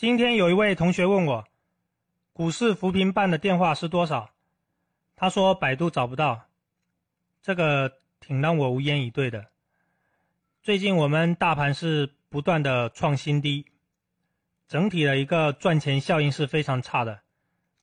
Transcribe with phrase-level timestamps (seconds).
[0.00, 1.46] 今天有一位同学问我，
[2.32, 4.30] 股市扶贫办的电话是多少？
[5.14, 6.46] 他说百度找不到，
[7.42, 9.48] 这个挺让我无言以对的。
[10.62, 13.66] 最近我们大盘是不断的创新低，
[14.66, 17.20] 整体的一个赚钱效应是非常差的，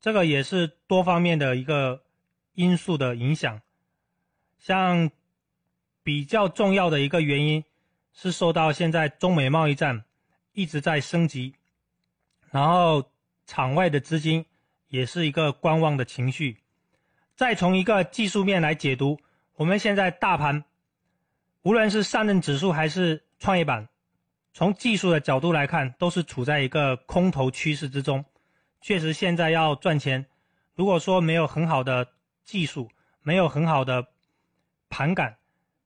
[0.02, 2.02] 这个也是多方面的一个
[2.56, 3.62] 因素的影响。
[4.58, 5.12] 像
[6.02, 7.64] 比较重要的一个原因
[8.12, 10.04] 是受到现在中美贸易战
[10.54, 11.54] 一直在升级。
[12.58, 13.12] 然后，
[13.46, 14.48] 场外的资金
[14.88, 16.58] 也是一个观望的情绪。
[17.36, 19.20] 再从一个技术面来解读，
[19.58, 20.64] 我们现在大盘，
[21.62, 23.90] 无论是上证指数还是创业板，
[24.54, 28.26] 从技术的角度来看，都是处在一个空头趋势之中。
[28.82, 30.26] 确实，现在要赚钱，
[30.74, 32.08] 如果说没有很好的
[32.44, 32.90] 技术，
[33.22, 34.08] 没有很好的
[34.90, 35.38] 盘感，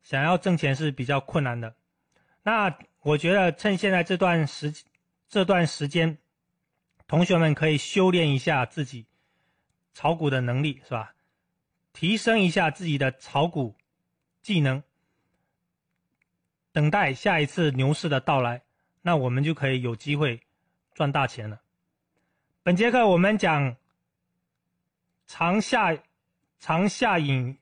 [0.01, 1.75] 想要挣钱是比较困难的。
[2.43, 4.73] 那我觉得趁现在这段时
[5.27, 6.17] 这段时间。
[7.11, 9.05] 同学们可以修炼一下自己
[9.93, 11.13] 炒股的能力，是吧？
[11.91, 13.75] 提升一下自己的炒股
[14.41, 14.81] 技能，
[16.71, 18.63] 等待下一次牛市的到来，
[19.01, 20.39] 那我们就可以有机会
[20.93, 21.61] 赚大钱了。
[22.63, 23.75] 本节课我们讲
[25.27, 26.01] 长下
[26.59, 27.57] 长下影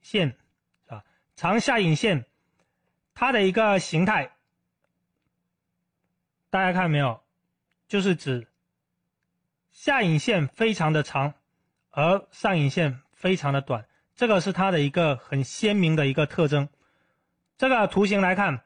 [0.00, 0.28] 线，
[0.86, 1.04] 是吧？
[1.36, 2.24] 长下影线
[3.12, 4.34] 它的一个形态，
[6.48, 7.22] 大家看没有？
[7.86, 8.47] 就是指。
[9.80, 11.34] 下影线非常的长，
[11.90, 16.68] 而上影线非常的短，这个是它的一个很鲜明的一个特征。
[17.56, 18.64] 这个图形来看，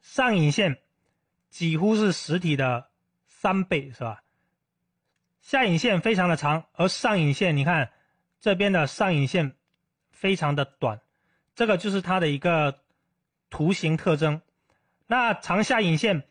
[0.00, 0.78] 上影线
[1.50, 2.90] 几乎是实体的
[3.26, 4.24] 三倍，是吧？
[5.40, 7.92] 下影线非常的长，而上影线你看
[8.40, 9.54] 这边的上影线
[10.10, 11.00] 非常的短，
[11.54, 12.80] 这个就是它的一个
[13.50, 14.42] 图形特征。
[15.06, 16.24] 那长下影线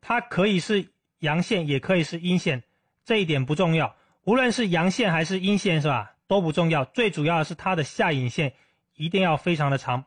[0.00, 2.62] 它可以是阳线，也可以是阴线。
[3.08, 6.12] 这一点不重要，无论是阳线还是阴线，是吧？
[6.26, 6.84] 都不重要。
[6.84, 8.52] 最主要的是它的下影线
[8.96, 10.04] 一定要非常的长。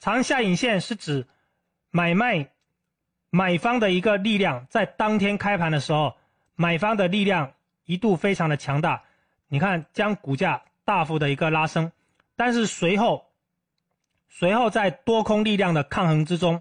[0.00, 1.26] 长下影线是指
[1.90, 2.50] 买卖
[3.30, 6.14] 买方的一个力量，在当天开盘的时候，
[6.56, 7.54] 买方的力量
[7.86, 9.04] 一度非常的强大，
[9.48, 11.90] 你看将股价大幅的一个拉升。
[12.36, 13.30] 但是随后，
[14.28, 16.60] 随后在多空力量的抗衡之中，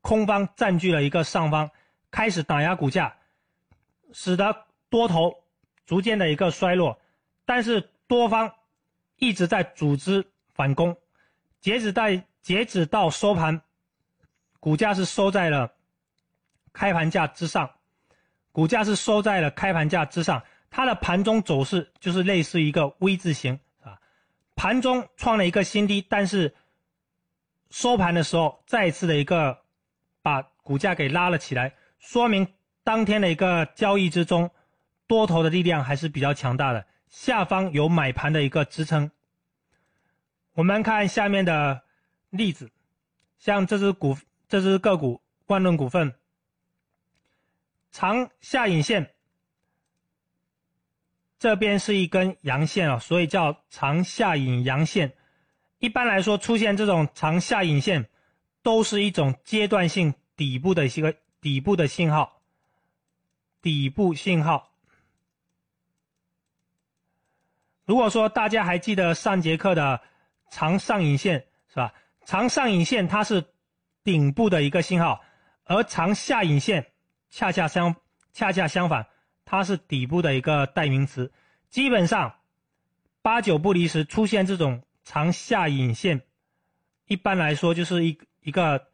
[0.00, 1.70] 空方占据了一个上方，
[2.10, 3.16] 开始打压股价，
[4.14, 4.64] 使得。
[4.90, 5.44] 多头
[5.86, 7.00] 逐渐的一个衰落，
[7.46, 8.52] 但是多方
[9.16, 10.96] 一直在组织反攻，
[11.60, 13.62] 截止在截止到收盘，
[14.58, 15.72] 股价是收在了
[16.72, 17.70] 开盘价之上，
[18.50, 23.98] 股价是收在了开盘价之上，它的盘中走势就是类似一个 V 字形，啊，
[24.56, 26.54] 盘中创了一个新低，但是
[27.70, 29.62] 收盘的时候再次的一个
[30.22, 32.46] 把股价给拉了起来，说明
[32.82, 34.50] 当天的一个交易之中。
[35.10, 39.10] 多头的力量还是比较强大的，下方有买盘的一个支撑。
[40.52, 41.82] 我们看下面的
[42.28, 42.70] 例子，
[43.36, 44.16] 像这只股，
[44.48, 46.14] 这只个股万润股份，
[47.90, 49.12] 长下影线，
[51.40, 55.14] 这边是一根阳线啊，所以叫长下影阳线。
[55.80, 58.08] 一般来说，出现这种长下影线，
[58.62, 62.40] 都是一种阶段性底部的一个底部的信号，
[63.60, 64.69] 底部信号。
[67.90, 70.00] 如果说大家还记得上节课的
[70.48, 71.92] 长上影线是吧？
[72.24, 73.44] 长上影线它是
[74.04, 75.20] 顶部的一个信号，
[75.64, 76.86] 而长下影线
[77.30, 77.96] 恰恰相
[78.32, 79.08] 恰恰相反，
[79.44, 81.32] 它是底部的一个代名词。
[81.68, 82.36] 基本上
[83.22, 86.22] 八九不离十，出现这种长下影线，
[87.08, 88.86] 一般来说就是一一个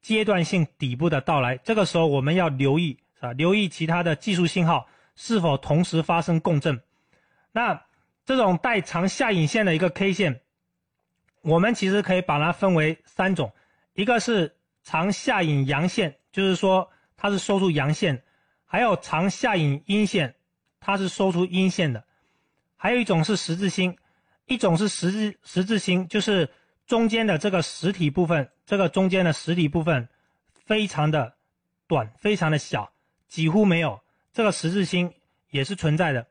[0.00, 1.58] 阶段性底部的到来。
[1.58, 3.34] 这个时候我们要留意是吧？
[3.34, 6.80] 留意其他的技术信号是否同时发生共振。
[7.52, 7.84] 那
[8.24, 10.40] 这种带长下影线的一个 K 线，
[11.42, 13.52] 我们其实可以把它分为三种，
[13.92, 18.16] 一个是长下影阳线，就是说它是收出阳线；
[18.64, 20.36] 还有长下影阴线，
[20.80, 22.00] 它是收出阴线的；
[22.76, 23.98] 还有一种是十字星，
[24.46, 26.48] 一种是十字十字星，就是
[26.86, 30.08] 中间的这个实体部分，这个中间的实体部分
[30.54, 31.34] 非常的
[31.86, 32.90] 短，非常的小，
[33.28, 34.00] 几乎没有。
[34.32, 35.12] 这个十字星
[35.50, 36.26] 也是存在的，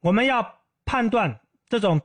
[0.00, 0.57] 我们要。
[0.88, 1.38] 判断
[1.68, 2.00] 这种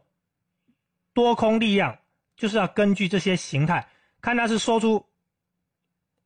[1.14, 2.00] 多空力量，
[2.36, 3.88] 就是要根据这些形态，
[4.20, 5.06] 看它是收出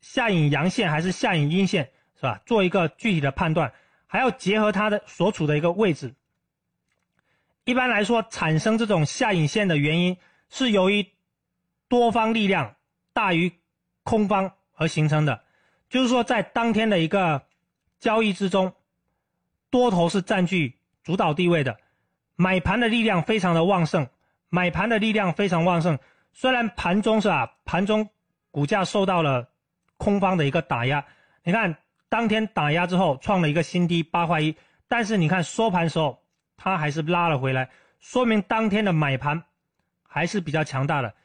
[0.01, 2.41] 下影阳线还是下影阴线，是吧？
[2.47, 3.71] 做一个具体的判断，
[4.07, 6.15] 还要结合它的所处的一个位置。
[7.63, 10.17] 一般来说，产生这种下影线的原因
[10.49, 11.11] 是由于
[11.87, 12.75] 多方力量
[13.13, 13.53] 大于
[14.01, 15.43] 空方而形成的，
[15.91, 17.43] 就是说在当天的一个
[17.99, 18.73] 交易之中，
[19.69, 21.77] 多头是占据主导地位的，
[22.37, 24.07] 买盘的力量非常的旺盛，
[24.47, 25.97] 买盘的力量非常旺盛。
[26.31, 28.07] 虽然盘中是吧，盘中
[28.51, 29.49] 股价受到了
[29.97, 31.03] 空方的一个打压，
[31.43, 31.75] 你看
[32.09, 34.55] 当天打压之后创了一个新低八块一，
[34.87, 36.23] 但是你看收盘时候
[36.55, 37.69] 它还是拉了回来，
[37.99, 39.43] 说明当天的买盘
[40.07, 41.15] 还是比较强大的。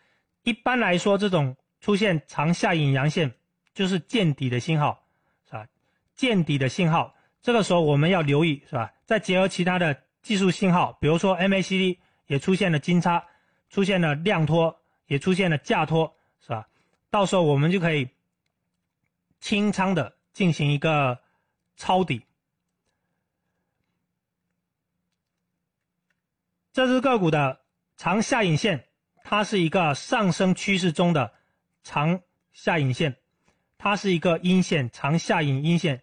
[0.45, 3.35] 一般来说，这种出现长下影阳线
[3.75, 5.05] 就是见底的信号，
[5.45, 5.67] 是吧？
[6.15, 8.91] 见底的信号，这个时候我们要留意，是吧？
[9.05, 13.25] 再结合其他的技术信号，比如说 MACD 也出现了金叉，
[13.69, 14.79] 出现了量托。
[15.07, 16.67] 也出现了价托，是吧？
[17.11, 18.09] 到时候我们就可以
[19.41, 21.19] 清仓的进行一个
[21.77, 22.23] 抄底。
[26.73, 27.61] 这只个股的
[27.99, 28.87] 长下影线，
[29.23, 31.35] 它是一个上升趋势中的
[31.83, 32.23] 长
[32.55, 33.17] 下影线，
[33.77, 36.03] 它是一个阴线，长下影阴线。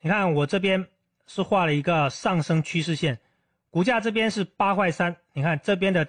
[0.00, 0.88] 你看我这边
[1.28, 3.20] 是画了一个上升趋势线，
[3.76, 6.08] 股价这边是八块三，你看这边的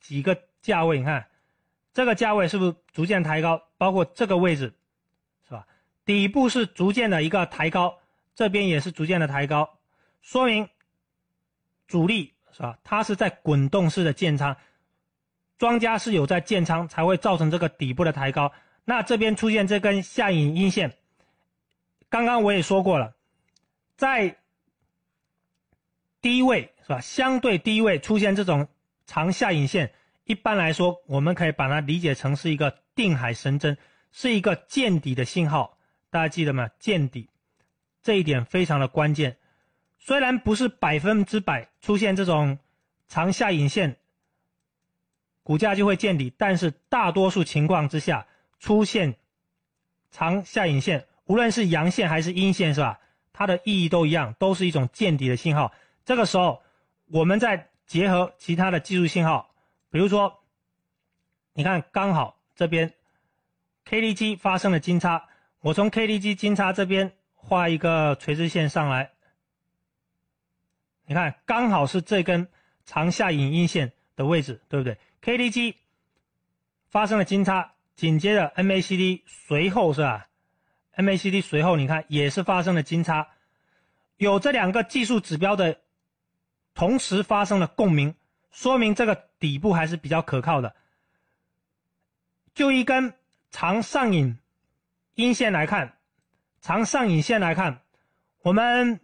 [0.00, 0.36] 几个。
[0.60, 1.26] 价位，你看，
[1.92, 3.62] 这个价位是不是逐渐抬高？
[3.76, 4.74] 包括这个位置，
[5.46, 5.66] 是吧？
[6.06, 7.98] 底部是逐渐的一个抬高，
[8.34, 9.78] 这边也是逐渐的抬高，
[10.22, 10.66] 说明
[11.86, 12.78] 主力是吧？
[12.82, 14.56] 它是在滚动式的建仓，
[15.58, 18.50] 庄家是有在建仓，才会造成这个底部的抬高。
[18.86, 20.96] 那这边出现这根下影阴线，
[22.08, 23.14] 刚刚我也说过了，
[23.98, 24.38] 在
[26.24, 27.02] 低位是吧？
[27.02, 28.66] 相对低位出现这种
[29.04, 29.92] 长下影线。
[30.24, 33.76] 一般来说，我们可以把它理解成是一个定海神针，
[34.10, 35.76] 是一个见底的信号。
[36.08, 36.70] 大家记得吗？
[36.78, 37.28] 见底，
[38.02, 39.36] 这一点非常的关键。
[39.98, 42.58] 虽然不是百分之百出现这种
[43.06, 43.98] 长下影线，
[45.42, 48.26] 股价就会见底，但是大多数情况之下
[48.58, 49.16] 出现
[50.10, 52.98] 长下影线，无论是阳线还是阴线，是吧？
[53.34, 55.70] 它的意义都一样，都是一种见底的信号。
[56.04, 56.62] 这个时候，
[57.06, 59.54] 我们再结合其他的技术信号。
[59.90, 60.42] 比如说，
[61.52, 62.92] 你看，刚好这边
[63.84, 65.28] K D G 发生了金叉，
[65.60, 69.12] 我从 K D G 金叉这边画一个垂直线上来，
[71.06, 72.48] 你看，刚好是这根
[72.84, 75.76] 长下影阴线的位置，对不对？K D G
[76.88, 80.26] 发生了金叉，紧接着 M A C D 随后是吧
[80.92, 83.28] ？M A C D 随后你看也是发生了金叉，
[84.16, 85.80] 有这两个技术指标的
[86.74, 88.14] 同时发生了共鸣。
[88.50, 90.76] 说明这个底部还是比较可靠的。
[92.54, 93.14] 就一根
[93.50, 94.38] 长上影
[95.14, 95.96] 阴线来看，
[96.60, 97.80] 长上影线来看，
[98.42, 99.00] 我们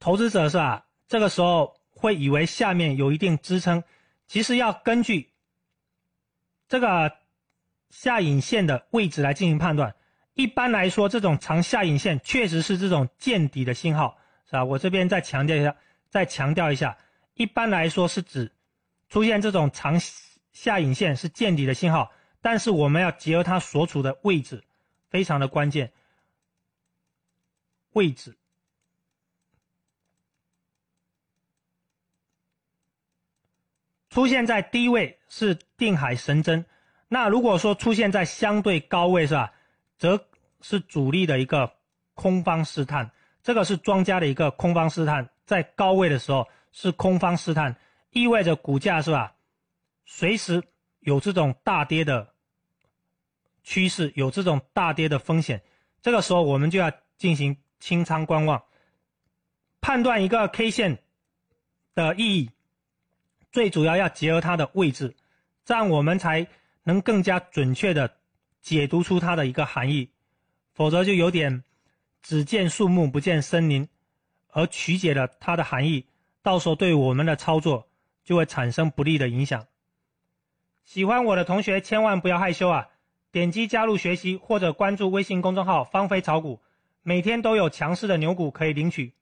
[0.00, 0.86] 投资者是吧？
[1.06, 3.84] 这个时候会以为下面有一定支撑，
[4.26, 5.32] 其实要根据
[6.66, 7.12] 这个
[7.90, 9.94] 下影线的位置来进行判断。
[10.34, 14.64] 一般来说，这种长下影线确实是这种见底的信号，是吧？
[14.64, 15.76] 我这边再强调一下，
[16.14, 16.96] 再强调一下。
[17.34, 18.52] 一般来说是指
[19.08, 19.98] 出现这种长
[20.52, 24.62] 下影线是见底的信号，但是我们要结合它所处的位置，
[25.08, 25.92] 非常的关键。
[27.94, 28.36] 位置
[34.08, 36.64] 出现在低位是定海神针，
[37.08, 39.52] 那如果说出现在相对高位是吧，
[39.98, 40.28] 则
[40.60, 41.74] 是主力的一个
[42.14, 43.10] 空方试探，
[43.42, 46.46] 这个是庄家的一个空方试探，在高位的时候。
[46.76, 47.76] 是空方试探，
[48.10, 49.36] 意味着股价是吧？
[50.06, 50.60] 随时
[50.98, 52.34] 有这种大跌的
[53.62, 55.62] 趋势，有这种大跌的风险。
[56.02, 58.60] 这个时候我们就要进行清仓观望，
[59.80, 60.98] 判断一个 K 线
[61.94, 62.50] 的意义，
[63.52, 65.14] 最主要要结合它的位置，
[65.64, 66.44] 这样我们才
[66.82, 68.16] 能更加准确的
[68.60, 70.10] 解读出它的一个含义。
[70.72, 71.62] 否则就有点
[72.20, 73.88] 只见树木不见森林，
[74.54, 76.06] 而曲解了它的含义。
[76.42, 77.88] 到时候对我们的操作
[78.22, 79.66] 就会产生不利的影响。
[80.84, 82.88] 喜欢我的同学千万不要害羞啊！
[83.32, 86.60] 点击加入学习或者关注微信公众号“方飞炒股”，
[87.02, 89.14] 每天都有强势的牛股可以领取。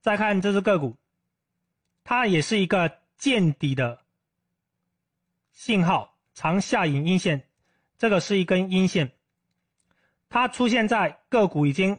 [0.00, 0.96] 再看这只个股，
[2.04, 4.04] 它也是一个见底的
[5.50, 7.48] 信号，长下影阴线，
[7.96, 9.12] 这个是一根阴线，
[10.28, 11.98] 它出现在个股已经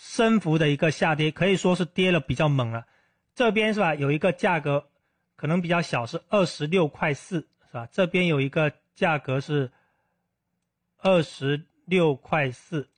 [0.00, 2.86] 升幅的一个下跌，可以说是跌了比较猛了。
[3.34, 3.96] 这边是吧？
[3.96, 4.88] 有一个价格
[5.34, 7.88] 可能比较小，是二十六块四，是吧？
[7.90, 9.72] 这边有一个价格是
[10.98, 12.88] 二十六块四。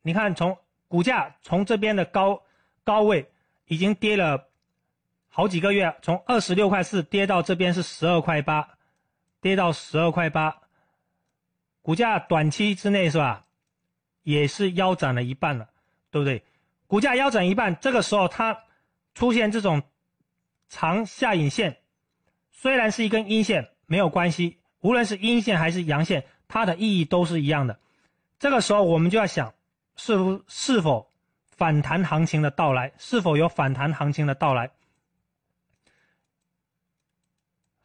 [0.00, 0.56] 你看，从
[0.88, 2.42] 股价从这边的高
[2.82, 3.30] 高位
[3.66, 4.48] 已经跌了
[5.28, 8.78] 好几个月，从二十六块四跌到这边是十二块八，
[9.42, 10.62] 跌到十二块八。
[11.82, 13.46] 股价短期之内是吧，
[14.22, 15.68] 也是腰斩了一半了，
[16.10, 16.44] 对不对？
[16.86, 18.64] 股价腰斩一半，这个时候它
[19.14, 19.82] 出现这种
[20.68, 21.78] 长下影线，
[22.50, 27.78] 虽然是一根阴线，没有关系，无论是阴线还是阳线，它的意义都是一样的。
[28.38, 29.54] 这个时候我们就要想，
[29.96, 31.10] 是否是否
[31.44, 34.70] 反弹行情的到来，是否有反弹行情的到来？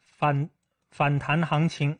[0.02, 0.48] 反
[0.90, 1.98] 反弹行情，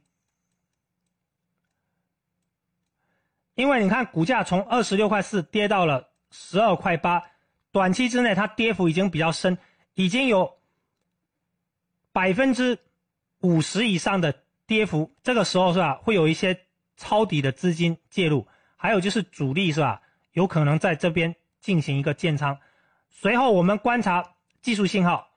[3.56, 7.20] 因为你看股价从二十六块四跌到了十二块八，
[7.72, 9.58] 短期之内它跌幅已经比较深，
[9.94, 10.58] 已经有
[12.12, 12.78] 百分之
[13.40, 15.12] 五十以上的跌幅。
[15.24, 18.46] 这个时候是吧，会有一些抄底的资金介入，
[18.76, 20.00] 还有就是主力是吧，
[20.34, 22.56] 有可能在这边进行一个建仓。
[23.10, 25.28] 随后我们观察技术信号，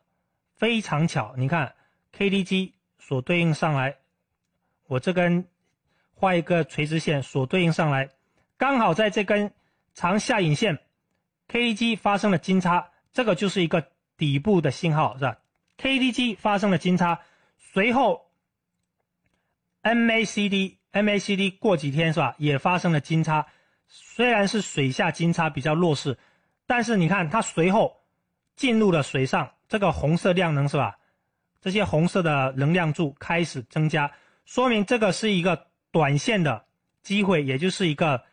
[0.55, 1.73] 非常巧，你看。
[2.17, 3.97] KDJ 所对应上来，
[4.88, 5.47] 我这根
[6.19, 8.09] 画一个垂直线所对应上来，
[8.57, 9.53] 刚好在这根
[9.93, 10.77] 长下影线
[11.47, 15.38] ，KDJ 发生了金叉，这个就是一个底部的信号，是吧
[15.77, 17.21] ？KDJ 发生了金叉，
[17.57, 18.29] 随后
[19.81, 23.47] MACD，MACD 过几天是吧，也发生了金叉，
[23.88, 26.17] 虽然是水下金叉比较弱势，
[26.67, 28.01] 但是你看它随后
[28.57, 30.97] 进入了水上，这个红色量能是吧？
[31.61, 34.11] 这些红色的能量柱开始增加，
[34.43, 36.65] 说明这个是一个短线的
[37.01, 38.24] 机会，也就是一个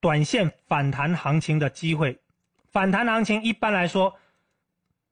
[0.00, 2.20] 短线反弹行情的机会。
[2.70, 4.16] 反弹行情一般来说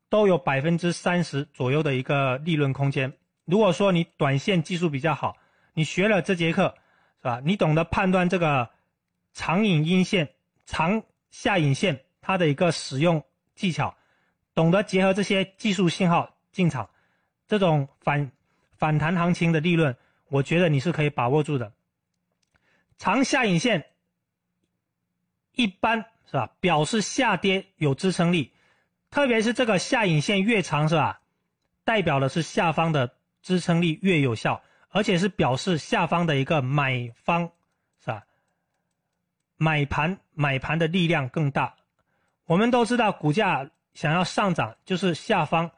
[0.09, 3.13] 都有百分之三十左右的一个利润空间。
[3.45, 5.37] 如果说你短线技术比较好，
[5.75, 6.75] 你学了这节课
[7.19, 7.41] 是吧？
[7.45, 8.71] 你懂得判断这个
[9.33, 10.31] 长影阴线、
[10.67, 13.25] 长下影线它的一个使用
[13.55, 13.97] 技巧，
[14.55, 16.89] 懂得结合这些技术信号进场。
[17.49, 18.31] 这种反
[18.77, 19.97] 反弹行情的利润，
[20.33, 21.75] 我觉得你是可以把握住的。
[22.97, 23.85] 长下影线
[25.53, 28.51] 一般是吧，表示下跌有支撑力，
[29.11, 31.21] 特别是这个下影线越长是吧，
[31.85, 37.53] 代表的是下方的支撑力越有效，而且是表示下方的一个买方
[38.03, 38.25] 是吧，
[39.59, 41.75] 买盘买盘的力量更大。
[42.47, 45.71] 我们都知道，股价想要上涨，就是下方。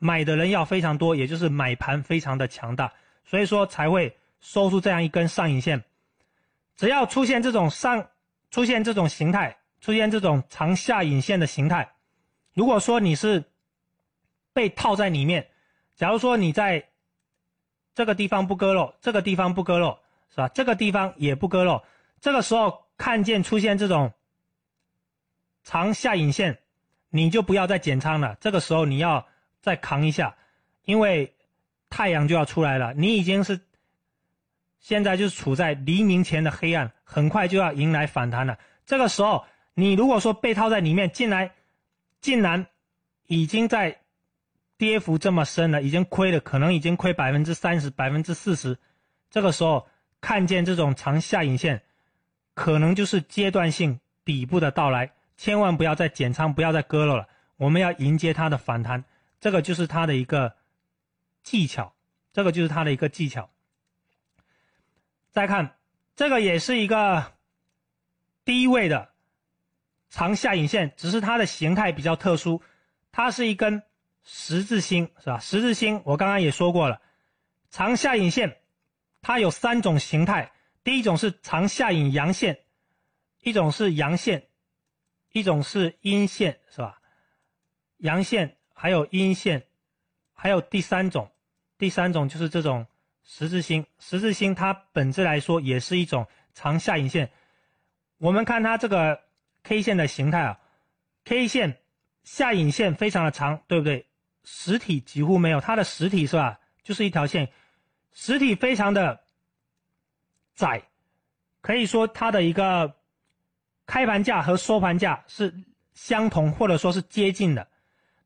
[0.00, 2.92] 买的人要非常多，也就是买盘非常的强大，
[3.28, 5.84] 所以说才会收出这样一根上影线。
[6.76, 8.08] 只要出现这种上，
[8.50, 11.92] 出现这种形态，出现这种长下影线的形态，
[12.54, 13.44] 如果说你是
[14.52, 15.48] 被套在里面，
[15.94, 16.88] 假如说你在
[17.94, 19.98] 这个地方不割肉，这个地方不割肉，
[20.30, 20.48] 是吧？
[20.48, 21.84] 这个地方也不割肉，
[22.20, 24.12] 这个时候看见出现这种
[25.62, 26.58] 长下影线，
[27.10, 28.36] 你就不要再减仓了。
[28.40, 29.26] 这个时候你要。
[29.60, 30.36] 再扛一下，
[30.84, 31.34] 因为
[31.90, 32.94] 太阳就要出来了。
[32.94, 33.60] 你已经是
[34.78, 38.58] 现在就是处在黎明前的黑暗，很快就要迎来反弹了。
[38.86, 41.52] 这个时候，你如果说被套在里面，进来
[42.20, 42.66] 竟然
[43.26, 44.00] 已经在
[44.76, 48.78] 跌幅这么深了，已经亏了，可能已经亏百分之三十、百分之四十。
[49.30, 49.86] 这个时候
[50.20, 51.82] 看见这种长下影线，
[52.54, 57.28] 可能就是阶段性底部的到来，千万不要再减仓，不要再割肉了。
[57.56, 59.04] 我们要迎接它的反弹。
[59.40, 60.54] 这个就是它的一个
[61.42, 61.94] 技巧，
[62.32, 63.50] 这个就是它的一个技巧。
[65.30, 65.76] 再看
[66.16, 67.32] 这个也是一个
[68.44, 69.10] 低位的
[70.10, 72.62] 长下影线，只是它的形态比较特殊，
[73.12, 73.82] 它是一根
[74.22, 75.38] 十字星，是吧？
[75.38, 77.00] 十字星我刚刚也说过了，
[77.70, 78.60] 长下影线
[79.22, 80.52] 它有三种形态，
[80.84, 82.60] 第一种是长下影阳线，
[83.40, 84.48] 一种是阳线，
[85.32, 87.00] 一种是阴线，是吧？
[87.98, 88.54] 阳线。
[88.80, 89.66] 还有阴线，
[90.40, 91.28] 还有第三种，
[91.78, 92.86] 第三种就是这种
[93.24, 93.84] 十字星。
[93.98, 97.28] 十字星它本质来说也是一种长下影线。
[98.18, 99.20] 我们看它这个
[99.64, 100.60] K 线的形态啊
[101.24, 101.78] ，K 线
[102.22, 104.06] 下影线非常的长，对不对？
[104.44, 106.60] 实体几乎没有，它的实体是吧？
[106.84, 107.50] 就是一条线，
[108.12, 109.20] 实体非常的
[110.54, 110.84] 窄，
[111.60, 112.94] 可以说它的一个
[113.86, 115.52] 开盘价和收盘价是
[115.94, 117.66] 相同，或者说是接近的。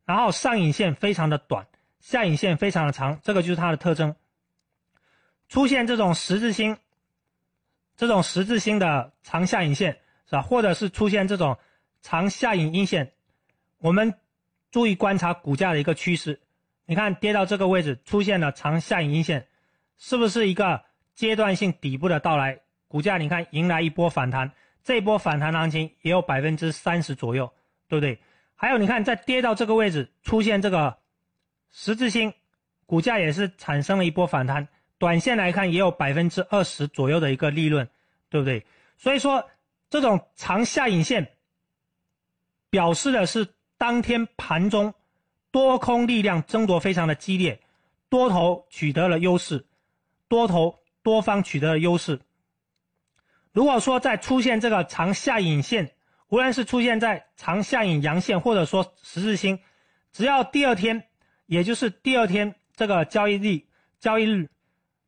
[0.05, 1.67] 然后上影线非常的短，
[2.03, 4.15] 下影线非常的长，这个就是它的特征。
[5.49, 6.77] 出现这种十字星，
[7.97, 10.43] 这种十字星的长下影线是吧？
[10.43, 11.57] 或者是出现这种
[12.01, 13.13] 长下影阴线，
[13.79, 14.15] 我们
[14.71, 16.41] 注意观察股价的一个趋势。
[16.87, 19.47] 你看跌到这个位置，出现了长下影阴线，
[19.97, 20.83] 是不是一个
[21.15, 22.59] 阶段性底部的到来？
[22.89, 27.53] 股价你看迎来一波反弹，这一波反弹行情也有百分之三十左右，
[27.89, 28.19] 对不对？
[28.55, 30.99] 还有，你看，在跌到这个位置，出现这个
[31.73, 32.33] 十字星，
[32.87, 34.69] 股价也是产生了一波反弹。
[34.99, 37.89] 短线来看也有百分之二十左右的一个利润，
[38.29, 38.65] 对不对？
[38.97, 39.51] 所以说
[39.91, 41.33] 这种长下影线
[42.71, 44.95] 表示的是当天盘中
[45.51, 47.61] 多空力量争夺非常的激烈，
[48.09, 49.67] 多头取得了优势，
[50.29, 52.21] 多头多方取得了优势。
[53.51, 55.93] 如果说在出现这个长下影线，
[56.29, 59.59] 无论是出现在长下影阳线，或者说十字星，
[60.13, 61.09] 只要第二天，
[61.47, 63.63] 也就是第二天这个交易日
[63.99, 64.49] 交易日。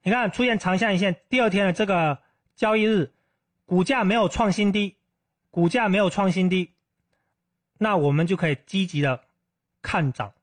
[0.03, 2.19] 你看，出现长下影线，第二天的这个
[2.55, 3.13] 交易日，
[3.65, 4.97] 股价没有创新低，
[5.51, 6.75] 股价没有创新低，
[7.79, 9.23] 那我们就可以积极的
[9.81, 10.35] 看涨。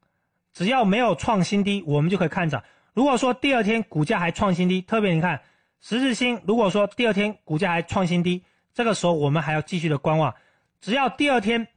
[0.52, 2.64] 只要没有创新低，我们就可以看涨。
[2.94, 5.42] 如果说第二天股价还创新低，特别你看
[5.80, 8.44] 十字星，如果说第二天股价还创新低，
[8.74, 10.34] 这个时候我们还要继续的观望。
[10.80, 11.68] 只要第二天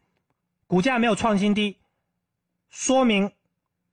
[0.66, 1.76] 股价没有创新低，
[2.70, 3.30] 说明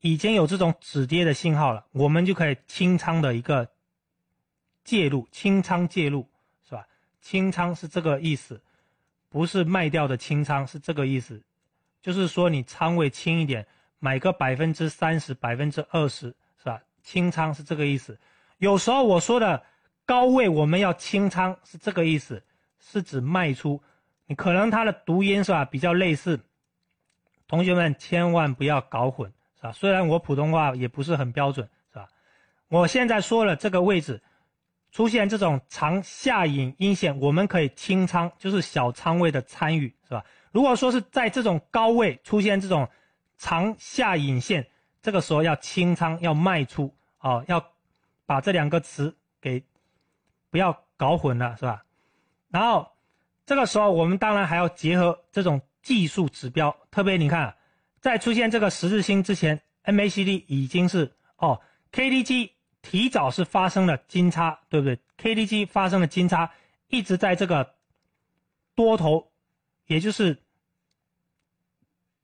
[0.01, 3.69] 已经有这种止跌的信号了，我们就可以清仓的一个。
[4.83, 6.27] 介入清仓介入
[6.67, 6.87] 是吧？
[7.21, 8.63] 清仓是这个意思，
[9.29, 11.43] 不是卖掉的清仓是这个意思，
[12.01, 13.67] 就是说你仓位轻一点，
[13.99, 16.81] 买个百分之三十、百分之二十是吧？
[17.03, 18.19] 清仓是这个意思。
[18.57, 19.63] 有时候我说的
[20.03, 22.43] 高位我们要清仓是这个意思，
[22.79, 23.83] 是指卖出。
[24.25, 26.39] 你可能它的读音是吧比较类似，
[27.47, 29.31] 同学们千万不要搞混
[29.61, 29.71] 是吧？
[29.71, 32.09] 虽然我普通话也不是很标准是吧？
[32.67, 34.21] 我现在说了这个位置。
[34.93, 40.25] 出现这种长下影阴线，我们可以清仓，就是小仓位的参与，是吧？
[40.51, 42.89] 如果说是在这种高位出现这种
[43.37, 44.67] 长下影线，
[45.01, 47.65] 这个时候要清仓，要卖出，哦，要
[48.25, 49.63] 把这两个词给
[50.49, 51.85] 不要搞混了，是吧？
[52.49, 52.91] 然后
[53.45, 57.55] 这个时候我们当然还要结合这种技术指标，特别你看，
[58.01, 61.61] 在出现这个十字星之前，MACD 已经是哦
[61.93, 62.51] ，KDJ。
[62.83, 66.51] 提早是发生了金叉，对不对？KDJ 发生了金叉，
[66.87, 67.75] 一直在这个
[68.73, 69.31] 多头，
[69.85, 70.41] 也就是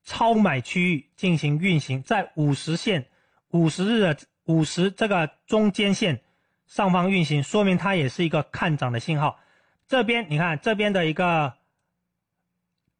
[0.03, 3.07] 超买区域进行运行，在五十线、
[3.49, 6.23] 五十日的五十这个中间线
[6.65, 9.39] 上方运行，说明它也是一个看涨的信号。
[9.87, 11.53] 这边你看，这边的一个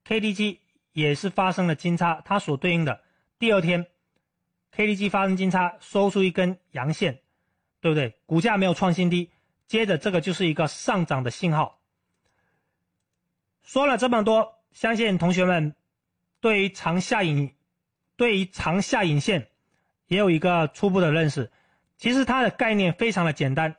[0.06, 0.60] KDJ
[0.98, 3.02] 也是发生了金叉，它所对应的
[3.38, 3.86] 第二天
[4.76, 7.20] KDJ 发生金叉，收出一根阳线。
[7.80, 8.18] 对不对？
[8.26, 9.30] 股价没有创新低，
[9.68, 11.80] 接着这个就是一个上涨的信号。
[13.62, 15.76] 说了这么多，相信同学们
[16.42, 17.54] 对于长下影、
[18.16, 19.50] 对于长下影线
[20.08, 21.52] 也有一个初步的认识。
[21.98, 23.76] 其实它的概念非常的简单，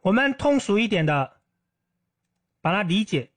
[0.00, 1.36] 我们通俗一点的
[2.62, 3.30] 把它理解，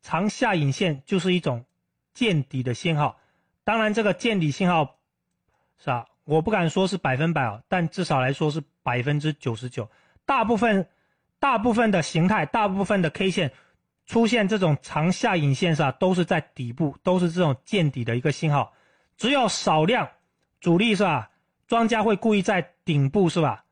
[0.00, 1.66] 长下影线就是一种
[2.14, 3.18] 见底的信号。
[3.64, 4.96] 当然，这个见底信号
[5.78, 6.06] 是吧？
[6.24, 9.90] 我不敢说是百分百啊，但至少来说是百分之九十九。
[10.24, 10.88] 大部分、
[11.38, 13.52] 大部分的形态、大部分的 K 线
[14.06, 18.72] 出现这种长下影线上，都是在底部，都是这种见底的一个信号。
[19.16, 20.08] 只有少量
[20.60, 21.30] 主力是吧？
[21.66, 23.64] 庄家会故意在顶部是吧？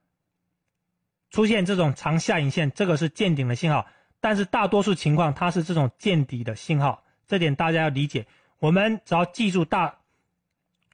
[1.30, 3.86] 出现这种长下影线，这个是见顶的信号。
[4.20, 7.02] 但是大多数情况，它是这种见底的信号，
[7.32, 8.26] 这点大家要理解。
[8.58, 10.00] 我们只要记住大，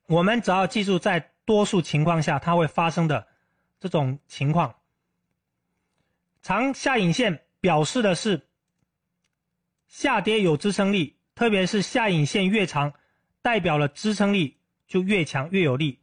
[0.07, 1.33] 我们只要记住在。
[1.48, 3.27] 多数情况下，它会发生的
[3.81, 4.74] 这种情况，
[6.42, 8.46] 长下影线表示的是
[9.87, 12.92] 下跌有支撑力，特别是下影线越长，
[13.40, 16.01] 代表了支撑力就越强越有力。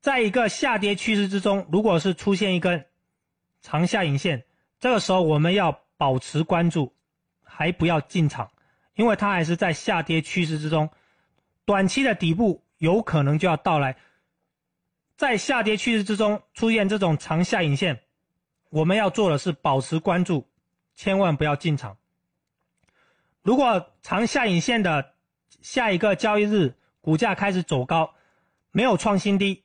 [0.00, 2.86] 在一个下跌趋势之中，如果是出现一根
[3.60, 4.44] 长下影线，
[4.78, 6.94] 这个时候我们要保持关注，
[7.42, 8.52] 还不要进场，
[8.94, 10.90] 因为它还是在下跌趋势之中，
[11.64, 13.96] 短期的底部有可能就要到来。
[15.16, 18.00] 在下跌趋势之中出现这种长下影线，
[18.70, 20.48] 我们要做的是保持关注，
[20.94, 21.96] 千万不要进场。
[23.42, 25.14] 如果长下影线的
[25.60, 28.14] 下一个交易日股价开始走高，
[28.72, 29.62] 没有创新低，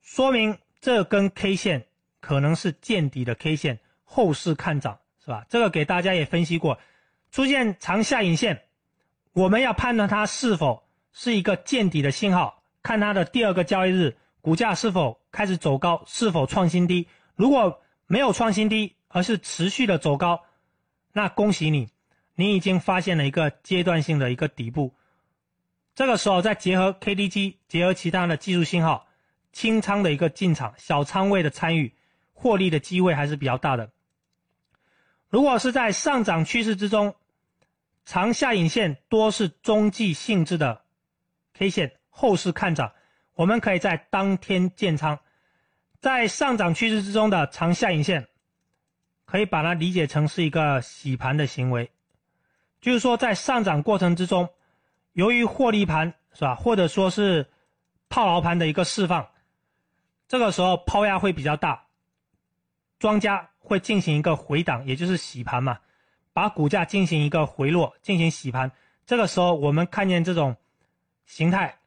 [0.00, 1.86] 说明这根 K 线
[2.20, 5.44] 可能是见底的 K 线，后市看涨，是吧？
[5.48, 6.78] 这个给大家也分析过，
[7.32, 8.62] 出现长下影线，
[9.32, 14.16] 我们要判断它是否是一个见底的信号，看它的第二个交易日。
[14.42, 16.02] 股价是否开始走高？
[16.06, 17.08] 是否创新低？
[17.34, 20.42] 如果没有创新低，而是持续的走高，
[21.12, 21.88] 那恭喜你，
[22.34, 24.94] 你已经发现了一个阶段性的一个底部。
[25.94, 29.06] 这个时候再结合 KDJ，结合其他的技术信号，
[29.52, 31.94] 清仓的一个进场，小仓位的参与，
[32.34, 33.90] 获利的机会还是比较大的。
[35.30, 37.14] 如果是在上涨趋势之中，
[38.04, 40.82] 长下影线多是中继性质的
[41.54, 42.92] K 线，后市看涨。
[43.34, 45.18] 我们可以在当天建仓，
[46.00, 48.28] 在上涨趋势之中的长下影线，
[49.24, 51.90] 可以把它理解成是一个洗盘的行为，
[52.80, 54.50] 就是说在上涨过程之中，
[55.12, 57.50] 由于获利盘是吧，或者说是
[58.10, 59.30] 套牢盘的一个释放，
[60.28, 61.86] 这个时候抛压会比较大，
[62.98, 65.78] 庄家会进行一个回档，也就是洗盘嘛，
[66.32, 68.72] 把股价进行一个回落，进行洗盘。
[69.06, 70.56] 这个时候我们看见这种
[71.26, 71.78] 形态，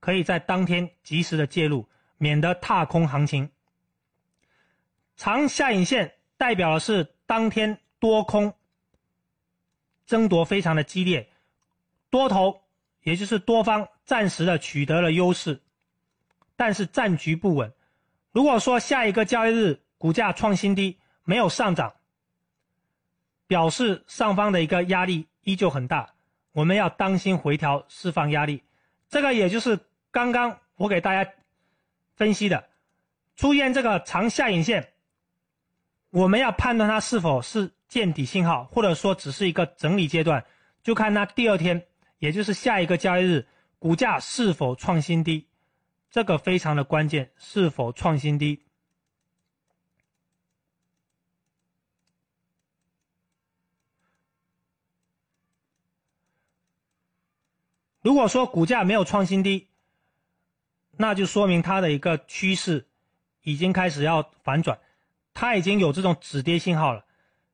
[0.00, 1.86] 可以在当天及时的介入。
[2.18, 3.50] 免得踏空行情。
[5.16, 8.54] 长下影线代表的是当天多空
[10.06, 11.28] 争夺非常的激烈，
[12.10, 12.62] 多头
[13.02, 15.60] 也就是多方暂时的取得了优势，
[16.54, 17.72] 但是战局不稳。
[18.30, 21.92] 如果说下一个交易日股价创新低没有上涨，
[23.46, 26.14] 表示上方的一个压力依旧很大，
[26.52, 28.62] 我们要当心回调释放压力。
[29.08, 29.78] 这个也就是
[30.10, 31.30] 刚刚我给大家。
[32.14, 32.68] 分析的
[33.36, 34.92] 出现这个长下影线，
[36.10, 40.44] 我们要判断它是否是见底信号，或者说只是一个整理阶段，
[40.82, 41.86] 就看它第二天，
[42.18, 43.46] 也就是下一个交易日，
[43.78, 45.48] 股价是否创新低，
[46.10, 48.62] 这个非常的关键，是否创新低。
[58.02, 59.68] 如果说股价没有创新低，
[60.96, 62.86] 那就说明它的一个趋势
[63.42, 64.78] 已经开始要反转，
[65.32, 67.06] 它已经有这种止跌信号了。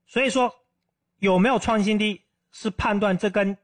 [0.06, 0.64] 所以说
[1.18, 3.58] 有没有创新低，是判断这根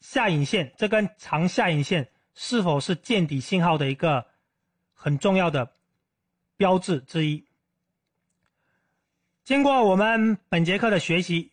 [0.00, 4.26] 下影线、这根长下影线是否是见底信号的一个
[4.92, 5.72] 很重要的
[6.56, 7.46] 标志之一。
[9.44, 11.52] 经过我们本节课的学习，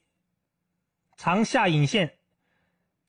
[1.15, 2.18] 长下影线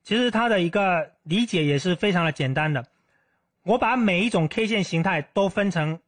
[0.02, 2.86] 其实它的一个理解也是非常的简单的。
[3.62, 6.00] 我把每一种 K 线形态都分成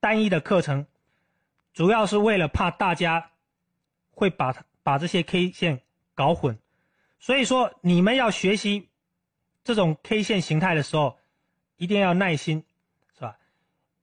[0.00, 0.86] 单一的课程，
[1.74, 3.32] 主要是为了怕大家
[4.10, 5.82] 会把把这些 K 线
[6.14, 6.58] 搞混，
[7.18, 8.88] 所以说你们要学习
[9.62, 11.18] 这种 K 线形态的时候，
[11.76, 12.64] 一定要耐心，
[13.14, 13.36] 是吧？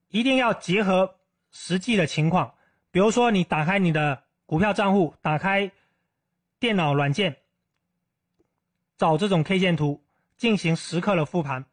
[0.09, 1.15] 一定要结合
[1.51, 2.53] 实际的情况，
[2.91, 5.71] 比如说你打开你的股票账户，打开
[6.59, 7.37] 电脑软件，
[8.97, 10.03] 找这种 K 线图
[10.37, 11.65] 进行时刻的复盘。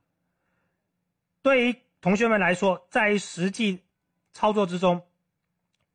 [1.43, 3.81] 对于同学们来说，在实际
[4.33, 5.03] 操作之中，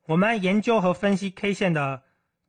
[0.06, 2.02] 我们研究和分析 K 线的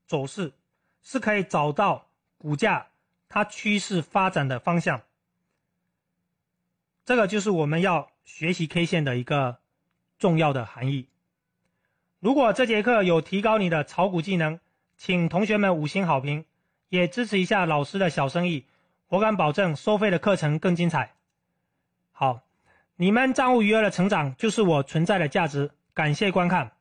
[0.08, 0.54] 走势，
[1.02, 2.88] 是可以找到股价
[3.30, 5.02] 它趋势发展的方向。
[7.06, 9.60] 这个就是我们要学习 K 线的一个
[10.18, 11.08] 重要的含义。
[12.20, 14.60] 如果这节课有提高你的炒股技能，
[14.96, 16.46] 请同学们五星好评，
[16.90, 18.66] 也支持一下老师的小生意，
[19.12, 21.14] 我敢保证收费的课程更精彩。
[22.12, 22.42] 好。
[23.02, 25.72] 你们账户余额的成长就是我存在的价值。
[25.92, 26.72] 感谢观看。